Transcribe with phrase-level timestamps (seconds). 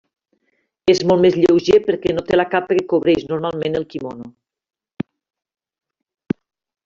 [0.91, 4.29] És molt més lleuger perquè no té la capa que cobreix normalment el quimono.